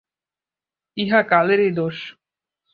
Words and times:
ইহা 0.97 1.21
কালেরই 1.23 1.71
দোষ। 1.71 1.97